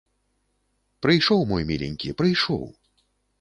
[1.07, 2.67] Прыйшоў мой міленькі, прыйшоў!